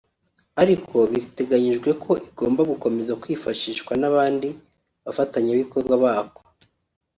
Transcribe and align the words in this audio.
ariko 0.61 0.95
biteganyijwe 1.11 1.89
ko 2.03 2.11
igomba 2.29 2.61
gukomeza 2.71 3.17
kwifashishwa 3.21 3.91
n’abandi 4.01 4.47
bafatanyabikorwa 5.05 5.95
bako 6.03 6.41